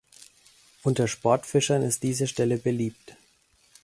Unter 0.81 1.07
Sportfischern 1.07 1.83
ist 1.83 2.01
diese 2.01 2.25
Stelle 2.25 2.57
beliebt. 2.57 3.15